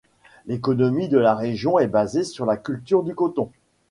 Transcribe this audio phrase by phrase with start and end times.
[0.47, 3.51] L'économie de la région est basée sur la culture du coton.